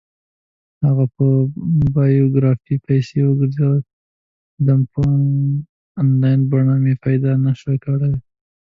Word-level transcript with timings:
د 0.77 0.79
هغه 0.89 1.05
په 1.15 1.25
بایوګرافي 1.95 2.75
پسې 2.85 3.19
وگرځېدم، 3.25 4.81
په 4.93 5.01
انلاین 6.01 6.39
بڼه 6.51 6.75
مې 6.83 6.93
پیدا 7.05 7.31
نه 7.45 7.51
شوه 7.59 7.75
کړلی. 7.83 8.17